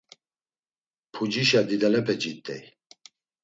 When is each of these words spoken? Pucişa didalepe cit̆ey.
Pucişa 1.11 1.61
didalepe 1.67 2.15
cit̆ey. 2.21 2.63